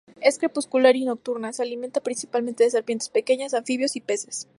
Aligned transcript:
Es 0.19 0.39
crepuscular 0.39 0.95
y 0.95 1.05
nocturna, 1.05 1.53
se 1.53 1.61
alimenta 1.61 2.01
principalmente 2.01 2.63
de 2.63 2.71
serpientes 2.71 3.09
pequeñas, 3.09 3.53
anfibios 3.53 3.95
y 3.95 4.01
peces. 4.01 4.47